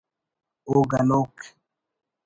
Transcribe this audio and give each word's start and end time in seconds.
او 0.67 0.75
گنوک 0.91 1.35